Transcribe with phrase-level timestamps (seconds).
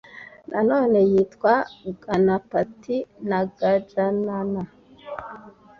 [0.51, 1.53] nanone yitwa
[2.03, 2.97] ganapati
[3.29, 4.61] na gajanana